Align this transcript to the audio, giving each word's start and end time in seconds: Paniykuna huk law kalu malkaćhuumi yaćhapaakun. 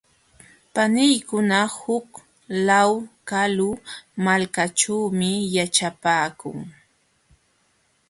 Paniykuna 0.73 1.57
huk 1.77 2.09
law 2.67 2.91
kalu 3.29 3.69
malkaćhuumi 4.23 5.31
yaćhapaakun. 5.55 6.59